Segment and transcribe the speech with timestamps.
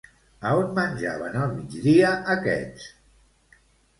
[0.47, 2.87] A on menjaven al migdia aquests?